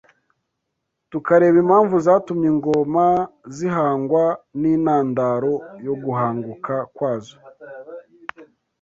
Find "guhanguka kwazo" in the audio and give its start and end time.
6.03-7.35